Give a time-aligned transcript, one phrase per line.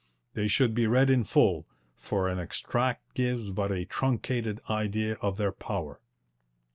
[0.33, 5.37] They should be read in full, for an extract gives but a truncated idea of
[5.37, 5.99] their power.